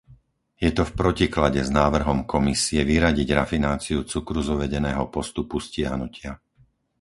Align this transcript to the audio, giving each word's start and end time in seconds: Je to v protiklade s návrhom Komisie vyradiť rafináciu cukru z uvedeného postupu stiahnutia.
Je 0.65 0.71
to 0.75 0.81
v 0.85 0.95
protiklade 1.01 1.61
s 1.61 1.69
návrhom 1.81 2.19
Komisie 2.33 2.81
vyradiť 2.91 3.27
rafináciu 3.39 3.99
cukru 4.11 4.39
z 4.45 4.49
uvedeného 4.57 5.03
postupu 5.15 5.55
stiahnutia. 5.67 6.31